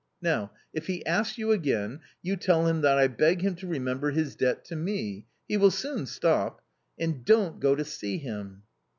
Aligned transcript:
Now, 0.23 0.49
if 0.73 0.87
he 0.87 1.05
asks 1.05 1.37
you 1.37 1.51
again, 1.51 1.99
you 2.23 2.35
tell 2.35 2.65
him 2.65 2.81
that 2.81 2.97
I 2.97 3.05
beg 3.07 3.43
him 3.43 3.53
to 3.57 3.67
remember 3.67 4.09
his 4.09 4.35
debt 4.35 4.65
to 4.65 4.75
me— 4.75 5.27
he 5.47 5.57
will 5.57 5.69
soon 5.69 6.07
stop! 6.07 6.63
and 6.97 7.23
don't 7.23 7.59
go 7.59 7.75
to 7.75 7.85
see 7.85 8.17
him." 8.17 8.63